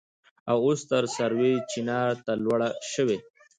[0.49, 3.17] او اوس تر سروې چينار ته لوړه شوې.